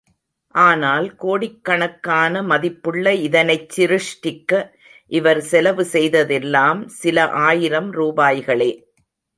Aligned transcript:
ஆனால் 0.55 1.07
கோடிக்கணக்கான 1.15 2.41
மதிப்புள்ள 2.43 3.13
இதனைச் 3.27 3.69
சிருஷ்டிக்க 3.75 4.51
இவர் 5.11 5.41
செலவு 5.41 5.85
செய்ததெல்லாம் 5.85 6.81
சில 7.01 7.27
ஆயிரம் 7.47 7.91
ரூபாய்களே. 7.93 8.71